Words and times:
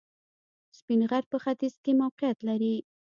سپین 0.77 1.01
غر 1.09 1.23
په 1.31 1.37
ختیځ 1.43 1.73
کې 1.83 1.91
موقعیت 2.01 2.39
لري 2.49 2.75